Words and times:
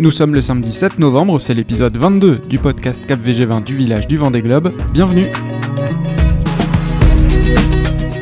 Nous 0.00 0.10
sommes 0.10 0.34
le 0.34 0.40
samedi 0.40 0.72
7 0.72 0.98
novembre, 0.98 1.38
c'est 1.38 1.52
l'épisode 1.52 1.94
22 1.94 2.36
du 2.48 2.58
podcast 2.58 3.04
Cap 3.04 3.20
VG20 3.20 3.62
du 3.64 3.76
village 3.76 4.06
du 4.06 4.16
Vendée 4.16 4.40
Globe. 4.40 4.72
Bienvenue 4.94 5.30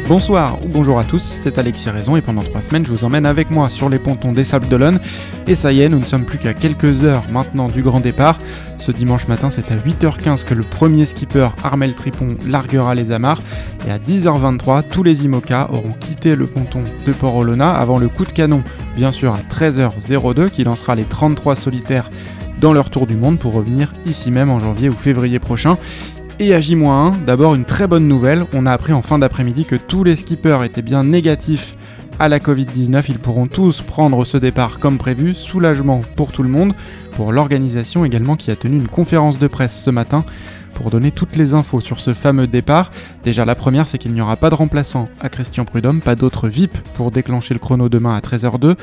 Bonsoir 0.09 0.59
ou 0.65 0.69
bonjour 0.69 0.99
à 0.99 1.05
tous, 1.05 1.23
c'est 1.23 1.59
Alexis 1.59 1.91
Raison 1.91 2.17
et 2.17 2.23
pendant 2.23 2.41
trois 2.41 2.63
semaines 2.63 2.87
je 2.87 2.91
vous 2.91 3.05
emmène 3.05 3.27
avec 3.27 3.51
moi 3.51 3.69
sur 3.69 3.91
les 3.91 3.99
pontons 3.99 4.33
des 4.33 4.45
Sables 4.45 4.67
d'Olonne. 4.67 5.01
Et 5.47 5.55
ça 5.55 5.71
y 5.71 5.83
est, 5.83 5.91
nous 5.91 5.99
ne 5.99 6.05
sommes 6.07 6.25
plus 6.25 6.39
qu'à 6.39 6.55
quelques 6.55 7.05
heures 7.05 7.25
maintenant 7.31 7.67
du 7.67 7.83
grand 7.83 8.01
départ. 8.01 8.41
Ce 8.79 8.91
dimanche 8.91 9.29
matin, 9.29 9.51
c'est 9.51 9.71
à 9.71 9.77
8h15 9.77 10.45
que 10.45 10.55
le 10.55 10.63
premier 10.63 11.05
skipper 11.05 11.51
Armel 11.63 11.95
Tripon 11.95 12.39
larguera 12.47 12.95
les 12.95 13.13
amarres. 13.13 13.43
Et 13.87 13.91
à 13.91 13.99
10h23, 13.99 14.85
tous 14.89 15.03
les 15.03 15.27
IMOCA 15.27 15.69
auront 15.71 15.93
quitté 15.93 16.37
le 16.37 16.47
ponton 16.47 16.81
de 17.07 17.13
Port-Olona 17.13 17.71
avant 17.71 17.99
le 17.99 18.09
coup 18.09 18.25
de 18.25 18.33
canon, 18.33 18.63
bien 18.97 19.13
sûr 19.13 19.35
à 19.35 19.41
13h02 19.55 20.49
qui 20.49 20.65
lancera 20.65 20.95
les 20.95 21.05
33 21.05 21.55
solitaires 21.55 22.09
dans 22.63 22.73
leur 22.73 22.89
tour 22.89 23.07
du 23.07 23.15
monde 23.15 23.39
pour 23.39 23.53
revenir 23.53 23.93
ici 24.07 24.31
même 24.31 24.51
en 24.51 24.59
janvier 24.59 24.89
ou 24.89 24.95
février 24.95 25.39
prochain. 25.39 25.77
Et 26.41 26.55
à 26.55 26.61
J-1, 26.61 27.25
d'abord 27.25 27.57
une 27.57 27.65
très 27.65 27.89
bonne 27.89 28.07
nouvelle, 28.07 28.47
on 28.55 28.65
a 28.65 28.71
appris 28.71 28.93
en 28.93 29.03
fin 29.03 29.19
d'après-midi 29.19 29.65
que 29.65 29.75
tous 29.75 30.05
les 30.05 30.15
skippers 30.15 30.63
étaient 30.63 30.83
bien 30.83 31.03
négatifs 31.03 31.75
à 32.21 32.29
la 32.29 32.39
Covid-19, 32.39 33.07
ils 33.09 33.19
pourront 33.19 33.49
tous 33.49 33.83
prendre 33.83 34.25
ce 34.25 34.37
départ 34.37 34.79
comme 34.79 34.99
prévu, 34.99 35.35
soulagement 35.35 36.01
pour 36.15 36.31
tout 36.31 36.45
le 36.45 36.49
monde, 36.49 36.75
pour 37.13 37.33
l'organisation 37.33 38.05
également 38.05 38.37
qui 38.37 38.53
a 38.53 38.57
tenu 38.57 38.77
une 38.77 38.87
conférence 38.87 39.41
de 39.41 39.49
presse 39.49 39.83
ce 39.83 39.91
matin 39.91 40.25
pour 40.75 40.91
donner 40.91 41.11
toutes 41.11 41.35
les 41.35 41.55
infos 41.55 41.81
sur 41.81 41.99
ce 41.99 42.15
fameux 42.15 42.47
départ. 42.47 42.93
Déjà 43.25 43.45
la 43.45 43.57
première 43.57 43.89
c'est 43.89 43.99
qu'il 43.99 44.13
n'y 44.13 44.21
aura 44.21 44.37
pas 44.37 44.51
de 44.51 44.55
remplaçant 44.55 45.09
à 45.21 45.29
Christian 45.29 45.65
Prudhomme, 45.65 46.01
pas 46.01 46.15
d'autre 46.15 46.49
VIP 46.49 46.79
pour 46.95 47.11
déclencher 47.11 47.53
le 47.53 47.61
chrono 47.61 47.89
demain 47.89 48.15
à 48.15 48.21
13h02. 48.21 48.77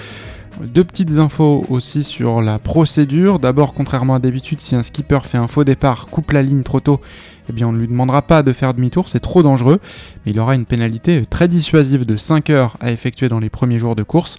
Deux 0.61 0.83
petites 0.85 1.17
infos 1.17 1.65
aussi 1.69 2.03
sur 2.03 2.41
la 2.41 2.59
procédure. 2.59 3.39
D'abord, 3.39 3.73
contrairement 3.73 4.15
à 4.15 4.19
d'habitude, 4.19 4.61
si 4.61 4.75
un 4.75 4.83
skipper 4.83 5.19
fait 5.23 5.37
un 5.37 5.47
faux 5.47 5.65
départ, 5.65 6.07
coupe 6.07 6.31
la 6.31 6.41
ligne 6.41 6.63
trop 6.63 6.79
tôt, 6.79 7.01
eh 7.49 7.53
bien 7.53 7.67
on 7.67 7.71
ne 7.73 7.77
lui 7.77 7.87
demandera 7.87 8.21
pas 8.21 8.41
de 8.41 8.53
faire 8.53 8.73
demi-tour, 8.73 9.09
c'est 9.09 9.19
trop 9.19 9.43
dangereux, 9.43 9.79
mais 10.25 10.31
il 10.31 10.39
aura 10.39 10.55
une 10.55 10.65
pénalité 10.65 11.25
très 11.29 11.47
dissuasive 11.47 12.05
de 12.05 12.15
5 12.15 12.49
heures 12.49 12.77
à 12.79 12.91
effectuer 12.91 13.27
dans 13.27 13.39
les 13.39 13.49
premiers 13.49 13.79
jours 13.79 13.95
de 13.95 14.03
course. 14.03 14.37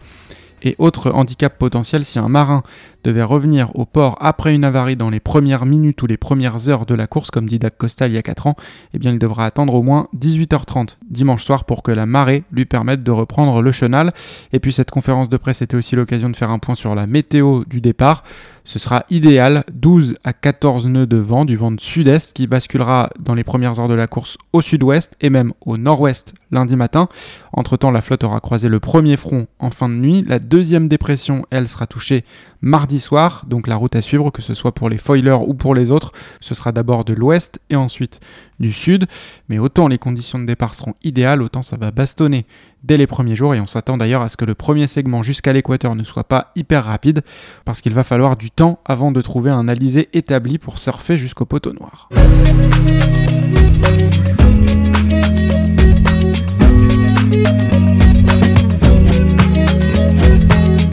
Et 0.66 0.74
autre 0.80 1.12
handicap 1.12 1.56
potentiel, 1.56 2.04
si 2.04 2.18
un 2.18 2.26
marin 2.26 2.64
devait 3.04 3.22
revenir 3.22 3.70
au 3.76 3.84
port 3.84 4.18
après 4.20 4.52
une 4.52 4.64
avarie 4.64 4.96
dans 4.96 5.10
les 5.10 5.20
premières 5.20 5.64
minutes 5.64 6.02
ou 6.02 6.08
les 6.08 6.16
premières 6.16 6.68
heures 6.68 6.86
de 6.86 6.94
la 6.96 7.06
course, 7.06 7.30
comme 7.30 7.48
dit 7.48 7.60
Dak 7.60 7.78
Costa 7.78 8.08
il 8.08 8.14
y 8.14 8.18
a 8.18 8.22
4 8.22 8.48
ans, 8.48 8.56
eh 8.92 8.98
bien 8.98 9.12
il 9.12 9.20
devra 9.20 9.46
attendre 9.46 9.74
au 9.74 9.84
moins 9.84 10.08
18h30 10.18 10.96
dimanche 11.08 11.44
soir 11.44 11.66
pour 11.66 11.84
que 11.84 11.92
la 11.92 12.04
marée 12.04 12.42
lui 12.50 12.64
permette 12.64 13.04
de 13.04 13.12
reprendre 13.12 13.62
le 13.62 13.70
chenal. 13.70 14.10
Et 14.52 14.58
puis 14.58 14.72
cette 14.72 14.90
conférence 14.90 15.28
de 15.28 15.36
presse 15.36 15.62
était 15.62 15.76
aussi 15.76 15.94
l'occasion 15.94 16.30
de 16.30 16.36
faire 16.36 16.50
un 16.50 16.58
point 16.58 16.74
sur 16.74 16.96
la 16.96 17.06
météo 17.06 17.62
du 17.68 17.80
départ. 17.80 18.24
Ce 18.64 18.80
sera 18.80 19.04
idéal, 19.08 19.62
12 19.72 20.16
à 20.24 20.32
14 20.32 20.86
nœuds 20.86 21.06
de 21.06 21.18
vent, 21.18 21.44
du 21.44 21.54
vent 21.54 21.70
de 21.70 21.80
sud-est 21.80 22.32
qui 22.32 22.48
basculera 22.48 23.10
dans 23.20 23.34
les 23.34 23.44
premières 23.44 23.78
heures 23.78 23.86
de 23.86 23.94
la 23.94 24.08
course 24.08 24.36
au 24.52 24.60
sud-ouest 24.60 25.14
et 25.20 25.30
même 25.30 25.52
au 25.64 25.76
nord-ouest 25.76 26.34
lundi 26.50 26.74
matin. 26.74 27.08
Entre-temps, 27.52 27.92
la 27.92 28.02
flotte 28.02 28.24
aura 28.24 28.40
croisé 28.40 28.68
le 28.68 28.80
premier 28.80 29.16
front 29.16 29.46
en 29.60 29.70
fin 29.70 29.88
de 29.88 29.94
nuit. 29.94 30.24
La 30.26 30.40
deuxième 30.40 30.55
dépression, 30.62 31.44
elle, 31.50 31.68
sera 31.68 31.86
touchée 31.86 32.24
mardi 32.60 33.00
soir, 33.00 33.44
donc 33.46 33.66
la 33.66 33.76
route 33.76 33.94
à 33.96 34.00
suivre, 34.00 34.30
que 34.30 34.42
ce 34.42 34.54
soit 34.54 34.72
pour 34.72 34.88
les 34.88 34.98
foilers 34.98 35.38
ou 35.46 35.54
pour 35.54 35.74
les 35.74 35.90
autres, 35.90 36.12
ce 36.40 36.54
sera 36.54 36.72
d'abord 36.72 37.04
de 37.04 37.12
l'ouest 37.12 37.60
et 37.70 37.76
ensuite 37.76 38.20
du 38.58 38.72
sud. 38.72 39.06
Mais 39.48 39.58
autant 39.58 39.88
les 39.88 39.98
conditions 39.98 40.38
de 40.38 40.46
départ 40.46 40.74
seront 40.74 40.94
idéales, 41.02 41.42
autant 41.42 41.62
ça 41.62 41.76
va 41.76 41.90
bastonner 41.90 42.46
dès 42.82 42.96
les 42.96 43.06
premiers 43.06 43.36
jours 43.36 43.54
et 43.54 43.60
on 43.60 43.66
s'attend 43.66 43.96
d'ailleurs 43.96 44.22
à 44.22 44.28
ce 44.28 44.36
que 44.36 44.44
le 44.44 44.54
premier 44.54 44.86
segment 44.86 45.22
jusqu'à 45.22 45.52
l'équateur 45.52 45.94
ne 45.94 46.04
soit 46.04 46.24
pas 46.24 46.52
hyper 46.56 46.84
rapide 46.84 47.22
parce 47.64 47.80
qu'il 47.80 47.92
va 47.94 48.04
falloir 48.04 48.36
du 48.36 48.50
temps 48.50 48.80
avant 48.84 49.12
de 49.12 49.20
trouver 49.20 49.50
un 49.50 49.68
alizé 49.68 50.08
établi 50.12 50.58
pour 50.58 50.78
surfer 50.78 51.18
jusqu'au 51.18 51.44
poteau 51.44 51.72
noir. 51.72 52.08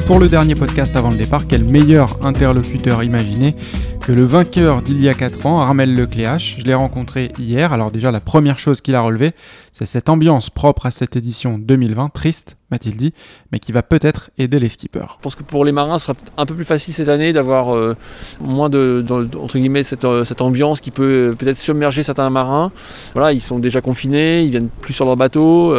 Pour 0.06 0.19
le 0.19 0.28
dernier 0.28 0.53
podcast 0.53 0.97
avant 0.97 1.12
le 1.12 1.16
départ, 1.16 1.47
quel 1.47 1.64
meilleur 1.64 2.25
interlocuteur 2.25 3.03
imaginé 3.03 3.56
que 4.02 4.12
le 4.12 4.25
vainqueur 4.25 4.81
d'il 4.81 5.02
y 5.02 5.08
a 5.08 5.14
4 5.14 5.46
ans, 5.46 5.62
Armel 5.62 5.96
Lecléache. 5.96 6.58
Je 6.59 6.66
l'ai 6.66 6.74
rencontré 6.74 7.31
hier. 7.40 7.72
Alors 7.72 7.90
déjà, 7.90 8.12
la 8.12 8.19
première 8.19 8.59
chose 8.59 8.81
qu'il 8.81 8.96
a 8.96 9.02
relevé, 9.02 9.31
c'est 9.72 9.86
cette 9.86 10.09
ambiance 10.09 10.50
propre 10.50 10.86
à 10.88 10.91
cette 10.91 11.16
édition 11.16 11.58
2020, 11.58 12.09
triste, 12.09 12.58
m'a-t-il 12.69 12.97
dit, 12.97 13.14
mais 13.53 13.59
qui 13.59 13.72
va 13.72 13.81
peut-être 13.81 14.30
aider 14.38 14.59
les 14.59 14.68
skippers. 14.68 15.08
Je 15.18 15.22
pense 15.22 15.36
que 15.36 15.44
pour 15.44 15.64
les 15.64 15.72
marins, 15.72 16.00
ce 16.00 16.08
sera 16.08 16.18
un 16.35 16.46
peu 16.46 16.53
plus 16.53 16.66
facile 16.66 16.94
cette 16.94 17.08
année 17.08 17.31
d'avoir 17.31 17.74
euh, 17.74 17.96
moins 18.41 18.70
de, 18.70 19.06
entre 19.09 19.58
guillemets, 19.58 19.84
cette, 19.84 20.03
euh, 20.03 20.25
ambiance 20.40 20.81
qui 20.81 20.91
peut 20.91 21.31
euh, 21.31 21.34
peut-être 21.34 21.58
submerger 21.58 22.03
certains 22.03 22.30
marins. 22.30 22.74
Voilà, 23.14 23.31
ils 23.31 23.41
sont 23.41 23.58
déjà 23.58 23.80
confinés, 23.80 24.44
ils 24.44 24.50
viennent 24.50 24.70
plus 24.81 24.94
sur 24.94 25.06
leur 25.06 25.16
bateau. 25.16 25.74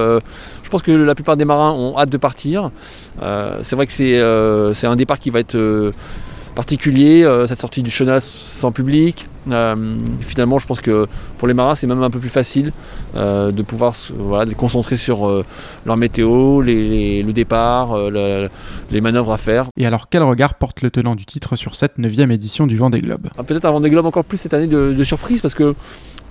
Je 0.74 0.78
pense 0.80 0.86
que 0.86 0.92
la 0.92 1.14
plupart 1.14 1.36
des 1.36 1.44
marins 1.44 1.72
ont 1.72 1.96
hâte 1.96 2.10
de 2.10 2.16
partir. 2.16 2.70
c'est 3.20 3.76
vrai 3.76 3.86
que 3.86 3.92
c'est 4.74 4.86
un 4.86 4.96
départ 4.96 5.18
qui 5.20 5.30
va 5.30 5.40
être 5.40 5.92
particulier, 6.54 7.24
euh, 7.24 7.46
cette 7.46 7.60
sortie 7.60 7.82
du 7.82 7.90
Chenas 7.90 8.20
sans 8.20 8.72
public. 8.72 9.26
Euh, 9.50 9.96
finalement, 10.20 10.58
je 10.58 10.66
pense 10.66 10.80
que 10.80 11.06
pour 11.36 11.48
les 11.48 11.54
marins, 11.54 11.74
c'est 11.74 11.86
même 11.86 12.02
un 12.02 12.10
peu 12.10 12.18
plus 12.18 12.30
facile 12.30 12.72
euh, 13.14 13.52
de 13.52 13.62
pouvoir 13.62 13.94
voilà, 14.16 14.44
les 14.46 14.54
concentrer 14.54 14.96
sur 14.96 15.44
leur 15.84 15.96
météo, 15.96 16.62
le 16.62 17.32
départ, 17.32 17.98
les 18.10 19.00
manœuvres 19.00 19.32
à 19.32 19.38
faire. 19.38 19.66
Et 19.76 19.86
alors, 19.86 20.08
quel 20.08 20.22
regard 20.22 20.54
porte 20.54 20.82
le 20.82 20.90
tenant 20.90 21.14
du 21.14 21.26
titre 21.26 21.56
sur 21.56 21.76
cette 21.76 21.98
9 21.98 22.30
édition 22.30 22.66
du 22.66 22.76
Vendée 22.76 23.00
Globe? 23.00 23.28
Ah, 23.36 23.42
Peut-être 23.42 23.66
un 23.66 23.72
Vendée 23.72 23.90
Globe 23.90 24.06
encore 24.06 24.24
plus 24.24 24.38
cette 24.38 24.54
année 24.54 24.66
de 24.68 25.04
surprise 25.04 25.42
parce 25.42 25.54
que 25.54 25.74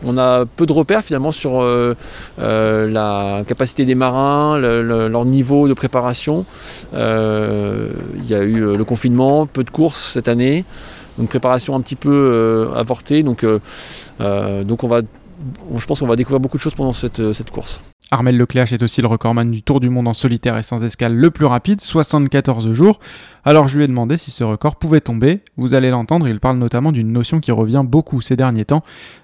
on 0.06 0.18
a 0.18 0.46
peu 0.46 0.66
de 0.66 0.74
repères 0.74 1.04
finalement 1.04 1.32
sur 1.32 1.62
euh, 1.62 1.96
euh, 2.40 2.90
la 2.90 3.44
capacité 3.48 3.86
des 3.86 3.96
marins, 3.96 4.58
leur 4.58 5.26
niveau 5.26 5.68
de 5.68 5.74
préparation. 5.74 6.46
Euh, 6.94 7.92
il 8.16 8.26
y 8.30 8.34
a 8.34 8.44
eu 8.44 8.76
le 8.76 8.84
confinement, 8.84 9.46
peu 9.46 9.64
de 9.64 9.70
courses 9.70 10.14
cette 10.14 10.28
année, 10.28 10.66
une 11.20 11.28
préparation 11.28 11.76
un 11.76 11.82
petit 11.82 11.96
peu 11.96 12.70
avortée. 12.76 13.24
Donc, 13.24 13.46
donc 13.46 14.80
je 14.80 15.86
pense 15.86 16.00
qu'on 16.00 16.08
va 16.08 16.16
découvrir 16.16 16.40
beaucoup 16.40 16.58
de 16.58 16.64
choses 16.64 16.76
pendant 16.76 16.94
cette 16.94 17.52
course. 17.52 17.80
Armel 18.12 18.38
Leclerc 18.38 18.72
est 18.74 18.84
aussi 18.84 19.02
le 19.02 19.08
recordman 19.08 19.50
du 19.50 19.64
Tour 19.64 19.80
du 19.80 19.90
Monde 19.90 20.08
en 20.08 20.14
solitaire 20.14 20.58
et 20.58 20.64
sans 20.64 20.84
escale 20.84 21.16
le 21.16 21.32
plus 21.32 21.46
rapide, 21.46 21.82
74 21.82 22.72
jours. 22.74 23.00
Alors 23.46 23.68
je 23.68 23.78
lui 23.78 23.84
ai 23.84 23.88
demandé 23.88 24.18
si 24.18 24.32
ce 24.32 24.44
record 24.44 24.76
pouvait 24.76 25.02
tomber. 25.02 25.40
Vous 25.58 25.74
allez 25.74 25.90
l'entendre, 25.90 26.28
il 26.28 26.40
parle 26.40 26.58
notamment 26.58 26.92
d'une 26.92 27.12
notion 27.12 27.40
qui 27.40 27.52
revient 27.52 27.84
beaucoup 27.86 28.22
ces 28.22 28.36
derniers 28.36 28.66
temps, 28.66 28.84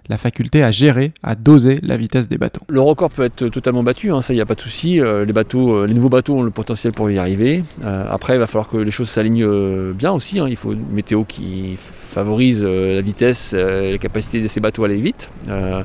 la 0.09 0.17
faculté 0.17 0.63
à 0.63 0.71
gérer, 0.71 1.13
à 1.23 1.35
doser 1.35 1.79
la 1.83 1.97
vitesse 1.97 2.27
des 2.27 2.37
bateaux. 2.37 2.61
Le 2.67 2.81
record 2.81 3.11
peut 3.11 3.23
être 3.23 3.47
totalement 3.49 3.83
battu, 3.83 4.11
hein, 4.11 4.21
ça 4.21 4.33
il 4.33 4.37
n'y 4.37 4.41
a 4.41 4.45
pas 4.45 4.55
de 4.55 4.61
souci. 4.61 4.99
Euh, 4.99 5.25
euh, 5.25 5.87
les 5.87 5.93
nouveaux 5.93 6.09
bateaux 6.09 6.37
ont 6.37 6.43
le 6.43 6.51
potentiel 6.51 6.93
pour 6.93 7.09
y 7.11 7.17
arriver. 7.17 7.63
Euh, 7.83 8.05
après 8.09 8.35
il 8.35 8.39
va 8.39 8.47
falloir 8.47 8.69
que 8.69 8.77
les 8.77 8.91
choses 8.91 9.09
s'alignent 9.09 9.93
bien 9.93 10.11
aussi. 10.11 10.39
Hein. 10.39 10.47
Il 10.49 10.55
faut 10.55 10.73
une 10.73 10.85
météo 10.91 11.23
qui 11.23 11.77
favorise 12.09 12.63
la 12.63 13.01
vitesse 13.01 13.53
et 13.53 13.91
la 13.91 13.97
capacité 13.97 14.41
de 14.41 14.47
ces 14.47 14.59
bateaux 14.59 14.83
à 14.83 14.87
aller 14.87 14.99
vite. 14.99 15.29
Il 15.45 15.53
ne 15.53 15.83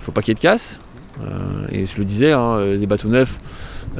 faut 0.00 0.12
pas 0.12 0.22
qu'il 0.22 0.30
y 0.30 0.32
ait 0.32 0.34
de 0.36 0.40
casse. 0.40 0.80
Euh, 1.22 1.66
et 1.70 1.86
je 1.86 1.98
le 1.98 2.04
disais, 2.04 2.32
hein, 2.32 2.56
euh, 2.58 2.76
les 2.76 2.86
bateaux 2.86 3.08
neufs 3.08 3.38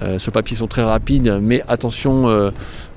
euh, 0.03 0.19
sur 0.19 0.33
papier 0.33 0.57
sont 0.57 0.67
très 0.67 0.83
rapides, 0.83 1.39
mais 1.41 1.63
attention, 1.69 2.27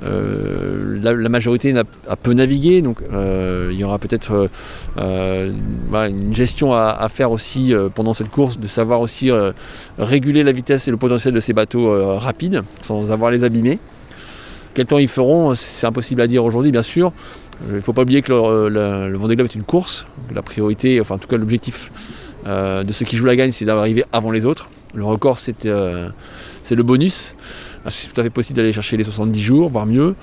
la, 0.01 1.29
majorité 1.29 1.73
a, 1.77 2.15
peu 2.15 2.33
navigué, 2.33 2.81
donc 2.81 2.97
il 3.11 3.75
y 3.75 3.83
aura 3.83 3.99
peut-être 3.99 4.49
une 4.97 6.33
gestion 6.33 6.73
à, 6.73 7.07
faire 7.09 7.31
aussi 7.31 7.73
pendant 7.95 8.13
cette 8.13 8.29
course, 8.29 8.59
de 8.59 8.67
savoir 8.67 8.99
aussi 8.99 9.31
réguler 9.97 10.43
la 10.43 10.51
vitesse 10.51 10.87
et 10.87 10.91
le 10.91 10.97
potentiel 10.97 11.33
de 11.33 11.39
ces 11.39 11.53
bateaux 11.53 12.17
rapides, 12.17 12.63
sans 12.81 13.11
avoir 13.11 13.31
les 13.31 13.43
abîmer. 13.45 13.79
Quel 14.73 14.85
temps 14.85 14.99
ils 14.99 15.07
feront, 15.07 15.55
c'est 15.55 15.87
impossible 15.87 16.21
à 16.21 16.27
dire 16.27 16.43
aujourd'hui, 16.43 16.71
bien 16.71 16.83
sûr. 16.83 17.13
Il 17.69 17.75
ne 17.75 17.81
faut 17.81 17.93
pas 17.93 18.01
oublier 18.01 18.21
que 18.21 18.31
le, 18.31 19.09
le 19.09 19.17
Vendée 19.17 19.35
Globe 19.35 19.47
est 19.49 19.55
une 19.55 19.63
course. 19.63 20.05
La 20.33 20.41
priorité, 20.41 20.99
enfin 20.99 21.15
en 21.15 21.17
tout 21.17 21.27
cas 21.27 21.37
l'objectif 21.37 21.91
euh, 22.45 22.83
de 22.83 22.91
ceux 22.93 23.05
qui 23.05 23.17
jouent 23.17 23.25
la 23.25 23.35
gagne, 23.35 23.51
c'est 23.51 23.65
d'arriver 23.65 24.03
avant 24.11 24.31
les 24.31 24.45
autres. 24.45 24.69
Le 24.93 25.03
record, 25.03 25.37
c'est 25.37 25.65
euh, 25.65 26.09
le 26.69 26.83
bonus. 26.83 27.35
C'est 27.87 28.13
tout 28.13 28.19
à 28.19 28.23
fait 28.23 28.29
possible 28.29 28.57
d'aller 28.57 28.73
chercher 28.73 28.97
les 28.97 29.03
70 29.03 29.39
jours, 29.39 29.69
voire 29.69 29.85
mieux. 29.85 30.15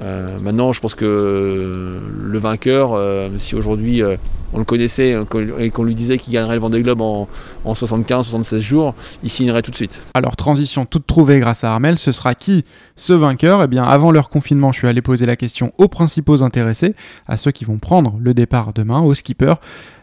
Euh, 0.00 0.38
maintenant, 0.40 0.72
je 0.72 0.80
pense 0.80 0.94
que 0.94 2.00
le 2.22 2.38
vainqueur, 2.38 2.98
si 3.38 3.54
aujourd'hui 3.54 4.02
on 4.52 4.58
le 4.58 4.64
connaissait 4.64 5.16
et 5.58 5.70
qu'on 5.70 5.84
lui 5.84 5.94
disait 5.94 6.18
qu'il 6.18 6.32
gagnerait 6.32 6.54
le 6.54 6.60
Vendée 6.60 6.82
Globe 6.82 7.00
en, 7.00 7.28
en 7.64 7.72
75-76 7.72 8.60
jours, 8.60 8.94
il 9.22 9.30
signerait 9.30 9.62
tout 9.62 9.70
de 9.70 9.76
suite. 9.76 10.02
Alors 10.14 10.36
transition 10.36 10.86
toute 10.86 11.06
trouvée 11.06 11.40
grâce 11.40 11.64
à 11.64 11.72
Armel, 11.72 11.98
ce 11.98 12.12
sera 12.12 12.34
qui 12.34 12.64
ce 12.96 13.12
vainqueur? 13.12 13.62
Eh 13.62 13.66
bien 13.66 13.84
avant 13.84 14.10
leur 14.10 14.28
confinement, 14.28 14.72
je 14.72 14.78
suis 14.78 14.88
allé 14.88 15.02
poser 15.02 15.26
la 15.26 15.36
question 15.36 15.72
aux 15.78 15.88
principaux 15.88 16.42
intéressés, 16.42 16.94
à 17.26 17.36
ceux 17.36 17.50
qui 17.50 17.64
vont 17.64 17.78
prendre 17.78 18.16
le 18.20 18.34
départ 18.34 18.72
demain, 18.72 19.00
aux 19.00 19.14
skippers. 19.14 19.54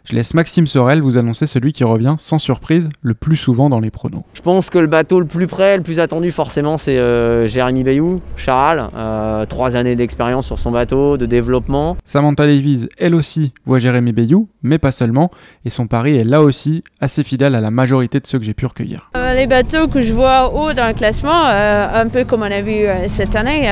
Je 0.05 0.15
laisse 0.15 0.33
Maxime 0.33 0.65
Sorel 0.65 1.01
vous 1.01 1.19
annoncer 1.19 1.45
celui 1.45 1.71
qui 1.71 1.83
revient 1.83 2.15
sans 2.17 2.39
surprise 2.39 2.89
le 3.01 3.13
plus 3.13 3.35
souvent 3.35 3.69
dans 3.69 3.79
les 3.79 3.91
pronos. 3.91 4.23
Je 4.33 4.41
pense 4.41 4.71
que 4.71 4.79
le 4.79 4.87
bateau 4.87 5.19
le 5.19 5.27
plus 5.27 5.45
près, 5.45 5.77
le 5.77 5.83
plus 5.83 5.99
attendu 5.99 6.31
forcément, 6.31 6.79
c'est 6.79 6.97
euh, 6.97 7.47
Jérémy 7.47 7.83
Bayou, 7.83 8.21
Charal. 8.35 8.87
Euh, 8.95 9.45
trois 9.45 9.75
années 9.75 9.95
d'expérience 9.95 10.47
sur 10.47 10.57
son 10.57 10.71
bateau, 10.71 11.17
de 11.17 11.27
développement. 11.27 11.95
Samantha 12.05 12.47
Davies, 12.47 12.87
elle 12.97 13.13
aussi, 13.13 13.53
voit 13.65 13.77
Jérémy 13.77 14.11
Bayou, 14.11 14.38
mais 14.63 14.77
pas 14.77 14.91
seulement, 14.91 15.31
et 15.65 15.69
son 15.69 15.87
pari 15.87 16.17
est 16.17 16.23
là 16.23 16.41
aussi 16.41 16.83
assez 16.99 17.23
fidèle 17.23 17.55
à 17.55 17.61
la 17.61 17.71
majorité 17.71 18.19
de 18.19 18.27
ceux 18.27 18.39
que 18.39 18.45
j'ai 18.45 18.53
pu 18.53 18.65
recueillir. 18.65 19.11
Euh, 19.17 19.33
les 19.33 19.47
bateaux 19.47 19.87
que 19.87 20.01
je 20.01 20.13
vois 20.13 20.53
haut 20.53 20.73
dans 20.73 20.87
le 20.87 20.93
classement, 20.93 21.45
un 21.45 22.07
peu 22.07 22.23
comme 22.23 22.41
on 22.41 22.51
a 22.51 22.61
vu 22.61 22.85
cette 23.07 23.35
année, 23.35 23.63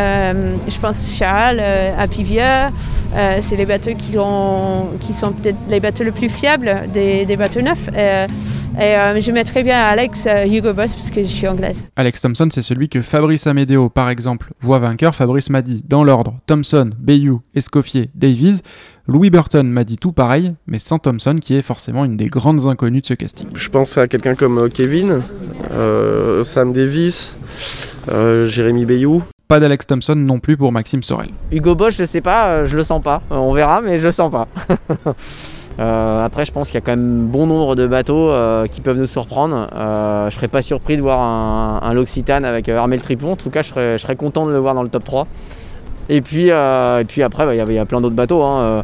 je 0.68 0.80
pense 0.80 1.12
Charal, 1.18 1.60
à 1.60 2.08
Pivière, 2.08 2.72
c'est 3.42 3.56
les 3.56 3.66
bateaux 3.66 3.96
qui, 3.98 4.18
ont, 4.18 4.90
qui 5.00 5.14
sont 5.14 5.32
peut-être 5.32 5.58
les 5.70 5.80
bateaux 5.80 6.04
les 6.04 6.12
plus 6.12 6.30
fiable 6.30 6.88
des, 6.94 7.38
bateaux 7.38 7.62
neufs. 7.62 7.90
Euh, 8.78 8.82
et, 8.82 8.96
euh, 8.98 9.22
je 9.22 9.32
mettrais 9.32 9.64
bien 9.64 9.80
Alex 9.80 10.26
euh, 10.28 10.46
Hugo 10.46 10.74
Boss 10.74 10.94
parce 10.94 11.10
que 11.12 11.22
je 11.22 11.28
suis 11.28 11.48
anglaise. 11.48 11.88
Alex 11.96 12.22
Thompson, 12.22 12.48
c'est 12.52 12.62
celui 12.62 12.90
que 12.90 13.02
Fabrice 13.02 13.48
Amedeo, 13.48 13.90
par 13.90 14.10
exemple, 14.10 14.52
voit 14.60 14.80
vainqueur. 14.80 15.16
Fabrice 15.16 15.50
m'a 15.50 15.62
dit, 15.62 15.84
dans 15.88 16.04
l'ordre, 16.04 16.36
Thompson, 16.48 16.92
Bayou, 17.00 17.42
Escoffier, 17.56 18.10
Davies. 18.16 18.62
Louis 19.08 19.30
Burton 19.30 19.66
m'a 19.66 19.86
dit 19.86 19.98
tout 19.98 20.12
pareil, 20.12 20.54
mais 20.68 20.80
sans 20.80 21.00
Thompson, 21.00 21.36
qui 21.40 21.56
est 21.56 21.62
forcément 21.62 22.04
une 22.04 22.18
des 22.18 22.28
grandes 22.28 22.68
inconnues 22.68 23.02
de 23.02 23.06
ce 23.06 23.14
casting. 23.14 23.48
Je 23.56 23.70
pense 23.70 23.98
à 23.98 24.08
quelqu'un 24.08 24.36
comme 24.36 24.68
Kevin, 24.70 25.22
Sam 26.44 26.74
Davis, 26.74 27.34
Jérémy 28.10 28.84
Bayou. 28.86 29.24
Pas 29.48 29.62
d'Alex 29.62 29.88
Thompson 29.88 30.16
non 30.16 30.40
plus 30.40 30.58
pour 30.58 30.74
Maxime 30.74 31.04
Sorel. 31.04 31.30
Hugo 31.54 31.74
Boss, 31.74 31.96
je 31.96 32.04
sais 32.04 32.20
pas, 32.20 32.66
je 32.66 32.76
le 32.76 32.84
sens 32.84 33.02
pas. 33.02 33.22
On 33.30 33.54
verra, 33.54 33.80
mais 33.80 33.98
je 33.98 34.08
le 34.08 34.12
sens 34.12 34.30
pas. 34.30 34.50
Euh, 35.80 36.26
après, 36.26 36.46
je 36.46 36.52
pense 36.52 36.68
qu'il 36.68 36.76
y 36.76 36.78
a 36.78 36.82
quand 36.82 36.96
même 36.96 37.28
bon 37.28 37.46
nombre 37.46 37.76
de 37.76 37.86
bateaux 37.86 38.30
euh, 38.30 38.68
qui 38.68 38.82
peuvent 38.82 38.98
nous 38.98 39.08
surprendre. 39.08 39.70
Euh, 39.76 40.30
je 40.30 40.36
serais 40.36 40.48
pas 40.48 40.62
surpris 40.62 40.98
de 40.98 41.02
voir 41.02 41.22
un, 41.22 41.94
L'Occitane 41.94 42.46
avec 42.46 42.68
Armel 42.70 43.02
Tripon. 43.02 43.34
En 43.34 43.36
tout 43.36 43.50
cas, 43.50 43.62
je 43.62 43.98
serais, 43.98 44.16
content 44.16 44.46
de 44.46 44.52
le 44.52 44.58
voir 44.58 44.74
dans 44.74 44.84
le 44.84 44.90
top 44.90 45.04
3. 45.04 45.28
Et 46.10 46.22
puis, 46.22 46.48
et 46.50 47.06
puis 47.08 47.24
après, 47.24 47.46
bah, 47.46 47.56
il 47.56 47.74
y, 47.74 47.80
a 47.80 47.86
plein 47.86 48.02
d'autres 48.02 48.16
bateaux. 48.16 48.42
Hein. 48.44 48.84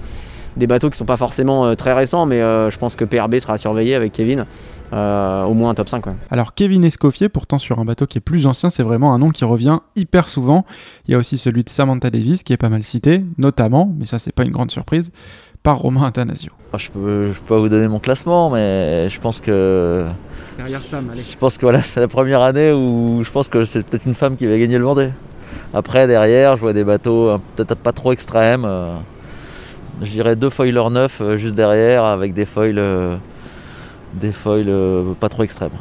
des 0.58 0.68
bateaux 0.68 0.90
qui 0.90 0.96
ne 0.96 0.98
sont 0.98 1.06
pas 1.06 1.18
forcément 1.18 1.76
très 1.76 1.94
récents, 1.94 2.26
mais 2.26 2.40
je 2.40 2.78
pense 2.78 2.96
que 2.96 3.06
PRB 3.06 3.40
sera 3.40 3.58
surveillé 3.58 3.96
avec 3.96 4.12
Kevin. 4.12 4.46
au 4.92 5.54
moins 5.54 5.70
un 5.70 5.74
top 5.74 5.90
5. 5.90 6.06
Alors 6.32 6.54
Kevin 6.54 6.84
Escoffier, 6.84 7.30
pourtant 7.30 7.58
sur 7.58 7.80
un 7.80 7.86
bateau 7.86 8.08
qui 8.08 8.18
est 8.18 8.22
plus 8.22 8.46
ancien, 8.46 8.70
c'est 8.70 8.84
vraiment 8.84 9.14
un 9.14 9.20
nom 9.20 9.30
qui 9.30 9.46
revient 9.46 9.80
hyper 9.96 10.28
souvent. 10.28 10.66
Il 11.08 11.12
y 11.12 11.16
a 11.16 11.18
aussi 11.18 11.38
celui 11.38 11.64
de 11.64 11.70
Samantha 11.70 12.10
Davis 12.10 12.44
qui 12.44 12.54
est 12.54 12.58
pas 12.58 12.70
mal 12.70 12.84
cité, 12.84 13.24
notamment, 13.38 13.94
mais 13.98 14.06
ça 14.06 14.20
c'est 14.20 14.34
pas 14.34 14.44
une 14.44 14.52
grande 14.52 14.72
surprise, 14.72 15.12
par 15.64 15.78
Romain 15.78 16.04
Athanasio. 16.04 16.52
Je 16.78 16.90
peux, 16.90 17.32
je 17.32 17.40
peux 17.40 17.56
pas 17.56 17.58
vous 17.58 17.70
donner 17.70 17.88
mon 17.88 18.00
classement, 18.00 18.50
mais 18.50 19.10
je 19.10 19.20
pense 19.20 19.42
que. 19.42 20.06
Je 20.60 21.38
pense 21.38 21.58
que 21.58 21.66
voilà, 21.66 21.82
c'est 21.82 22.00
la 22.00 22.08
première 22.08 22.42
année 22.42 22.72
où 22.72 23.24
je 23.24 23.32
pense 23.32 23.48
que 23.48 23.66
c'est 23.66 23.84
peut-être 23.84 24.06
une 24.06 24.14
femme 24.14 24.36
qui 24.36 24.46
va 24.46 24.58
gagner 24.58 24.78
le 24.78 24.84
Vendée. 24.84 25.10
Après, 25.74 26.06
derrière, 26.06 26.56
je 26.56 26.62
vois 26.62 26.74
des 26.74 26.84
bateaux 26.84 27.30
euh, 27.30 27.38
peut-être 27.56 27.80
pas 27.80 27.94
trop 27.94 28.12
extrêmes. 28.14 28.66
Euh, 28.66 28.96
je 30.02 30.12
dirais 30.12 30.36
deux 30.36 30.50
foilers 30.50 30.90
neufs 30.92 31.22
euh, 31.22 31.38
juste 31.38 31.56
derrière 31.56 32.04
avec 32.04 32.34
des 32.34 32.46
foils, 32.46 33.20
des 34.14 34.32
foils 34.32 34.72
pas 35.20 35.30
trop 35.30 35.44
extrêmes. 35.44 35.72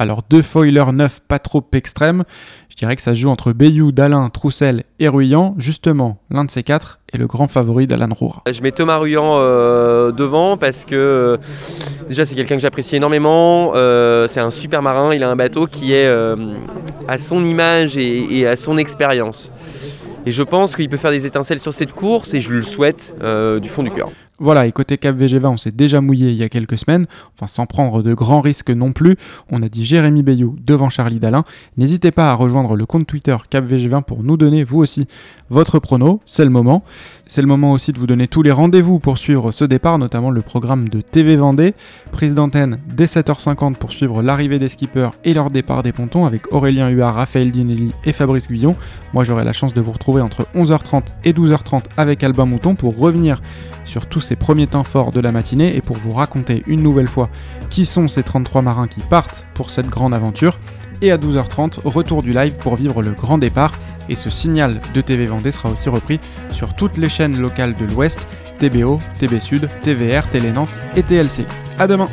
Alors 0.00 0.22
deux 0.30 0.40
foilers 0.40 0.94
neufs 0.94 1.20
pas 1.28 1.38
trop 1.38 1.62
extrêmes, 1.74 2.24
je 2.70 2.76
dirais 2.76 2.96
que 2.96 3.02
ça 3.02 3.14
se 3.14 3.20
joue 3.20 3.28
entre 3.28 3.52
Bayou, 3.52 3.92
Dalin, 3.92 4.30
Troussel 4.30 4.84
et 4.98 5.08
Ruyant. 5.08 5.54
Justement, 5.58 6.16
l'un 6.30 6.46
de 6.46 6.50
ces 6.50 6.62
quatre 6.62 7.00
est 7.12 7.18
le 7.18 7.26
grand 7.26 7.48
favori 7.48 7.86
d'Alan 7.86 8.08
Roura. 8.10 8.42
Je 8.50 8.62
mets 8.62 8.72
Thomas 8.72 8.96
Ruyant 8.96 9.36
euh, 9.36 10.10
devant 10.10 10.56
parce 10.56 10.86
que 10.86 10.94
euh, 10.94 11.36
déjà 12.08 12.24
c'est 12.24 12.34
quelqu'un 12.34 12.54
que 12.54 12.62
j'apprécie 12.62 12.96
énormément. 12.96 13.72
Euh, 13.74 14.26
c'est 14.26 14.40
un 14.40 14.48
super 14.48 14.80
marin, 14.80 15.14
il 15.14 15.22
a 15.22 15.28
un 15.28 15.36
bateau 15.36 15.66
qui 15.66 15.92
est 15.92 16.08
à 17.06 17.18
son 17.18 17.44
image 17.44 17.98
et 17.98 18.46
à 18.46 18.56
son 18.56 18.78
expérience. 18.78 19.52
Et 20.24 20.32
je 20.32 20.42
pense 20.42 20.74
qu'il 20.74 20.88
peut 20.88 20.96
faire 20.96 21.10
des 21.10 21.26
étincelles 21.26 21.60
sur 21.60 21.74
cette 21.74 21.92
course 21.92 22.32
et 22.32 22.40
je 22.40 22.54
le 22.54 22.62
souhaite 22.62 23.14
du 23.60 23.68
fond 23.68 23.82
du 23.82 23.90
cœur. 23.90 24.08
Voilà, 24.42 24.66
et 24.66 24.72
côté 24.72 24.96
Cap 24.96 25.18
VG20, 25.18 25.46
on 25.48 25.56
s'est 25.58 25.70
déjà 25.70 26.00
mouillé 26.00 26.30
il 26.30 26.36
y 26.36 26.42
a 26.42 26.48
quelques 26.48 26.78
semaines, 26.78 27.06
enfin 27.34 27.46
sans 27.46 27.66
prendre 27.66 28.02
de 28.02 28.14
grands 28.14 28.40
risques 28.40 28.70
non 28.70 28.92
plus. 28.92 29.16
On 29.50 29.62
a 29.62 29.68
dit 29.68 29.84
Jérémy 29.84 30.22
Bayou 30.22 30.56
devant 30.64 30.88
Charlie 30.88 31.18
Dalin. 31.18 31.44
N'hésitez 31.76 32.10
pas 32.10 32.30
à 32.30 32.34
rejoindre 32.34 32.74
le 32.74 32.86
compte 32.86 33.06
Twitter 33.06 33.36
Cap 33.50 33.66
VG20 33.66 34.02
pour 34.04 34.22
nous 34.22 34.38
donner, 34.38 34.64
vous 34.64 34.78
aussi, 34.78 35.06
votre 35.50 35.78
prono. 35.78 36.22
C'est 36.24 36.44
le 36.44 36.50
moment. 36.50 36.82
C'est 37.26 37.42
le 37.42 37.48
moment 37.48 37.72
aussi 37.72 37.92
de 37.92 37.98
vous 37.98 38.06
donner 38.06 38.28
tous 38.28 38.42
les 38.42 38.50
rendez-vous 38.50 38.98
pour 38.98 39.18
suivre 39.18 39.52
ce 39.52 39.66
départ, 39.66 39.98
notamment 39.98 40.30
le 40.30 40.40
programme 40.40 40.88
de 40.88 41.02
TV 41.02 41.36
Vendée. 41.36 41.74
Prise 42.10 42.32
d'antenne 42.32 42.78
dès 42.88 43.04
7h50 43.04 43.74
pour 43.74 43.92
suivre 43.92 44.22
l'arrivée 44.22 44.58
des 44.58 44.70
skippers 44.70 45.10
et 45.22 45.34
leur 45.34 45.50
départ 45.50 45.82
des 45.82 45.92
pontons 45.92 46.24
avec 46.24 46.50
Aurélien 46.50 46.88
Huard, 46.88 47.14
Raphaël 47.14 47.52
Dinelli 47.52 47.92
et 48.04 48.12
Fabrice 48.12 48.48
Guyon. 48.48 48.74
Moi, 49.12 49.24
j'aurai 49.24 49.44
la 49.44 49.52
chance 49.52 49.74
de 49.74 49.82
vous 49.82 49.92
retrouver 49.92 50.22
entre 50.22 50.46
11h30 50.54 51.08
et 51.24 51.34
12h30 51.34 51.82
avec 51.98 52.24
Albin 52.24 52.46
Mouton 52.46 52.74
pour 52.74 52.96
revenir 52.96 53.42
sur 53.84 54.06
tous 54.06 54.20
ces 54.20 54.29
premiers 54.36 54.66
temps 54.66 54.84
forts 54.84 55.10
de 55.10 55.20
la 55.20 55.32
matinée 55.32 55.76
et 55.76 55.80
pour 55.80 55.96
vous 55.96 56.12
raconter 56.12 56.62
une 56.66 56.82
nouvelle 56.82 57.08
fois 57.08 57.30
qui 57.68 57.86
sont 57.86 58.08
ces 58.08 58.22
33 58.22 58.62
marins 58.62 58.88
qui 58.88 59.00
partent 59.00 59.46
pour 59.54 59.70
cette 59.70 59.88
grande 59.88 60.14
aventure. 60.14 60.58
Et 61.02 61.12
à 61.12 61.16
12h30, 61.16 61.80
retour 61.84 62.22
du 62.22 62.32
live 62.32 62.54
pour 62.58 62.76
vivre 62.76 63.02
le 63.02 63.12
grand 63.12 63.38
départ. 63.38 63.72
Et 64.08 64.14
ce 64.14 64.28
signal 64.28 64.80
de 64.92 65.00
TV 65.00 65.26
Vendée 65.26 65.50
sera 65.50 65.70
aussi 65.70 65.88
repris 65.88 66.20
sur 66.52 66.74
toutes 66.74 66.98
les 66.98 67.08
chaînes 67.08 67.40
locales 67.40 67.74
de 67.74 67.86
l'Ouest, 67.86 68.26
TBO, 68.58 68.98
TB 69.18 69.40
Sud, 69.40 69.68
TVR, 69.82 70.26
Télé 70.28 70.52
Nantes 70.52 70.78
et 70.96 71.02
TLC. 71.02 71.46
A 71.78 71.86
demain 71.86 72.08